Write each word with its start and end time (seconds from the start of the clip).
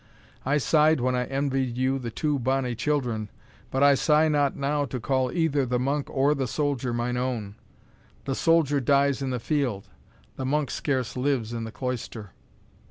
I 0.47 0.57
sighed 0.57 0.99
when 0.99 1.13
I 1.13 1.25
envied 1.25 1.77
you 1.77 1.99
the 1.99 2.09
two 2.09 2.39
bonny 2.39 2.73
children, 2.73 3.29
but 3.69 3.83
I 3.83 3.93
sigh 3.93 4.29
not 4.29 4.55
now 4.55 4.83
to 4.83 4.99
call 4.99 5.31
either 5.31 5.63
the 5.63 5.77
monk 5.77 6.07
or 6.09 6.33
the 6.33 6.47
soldier 6.47 6.91
mine 6.91 7.17
own. 7.17 7.53
The 8.25 8.33
soldier 8.33 8.79
dies 8.79 9.21
in 9.21 9.29
the 9.29 9.39
field, 9.39 9.89
the 10.37 10.45
monk 10.47 10.71
scarce 10.71 11.15
lives 11.15 11.53
in 11.53 11.65
the 11.65 11.71
cloister." 11.71 12.31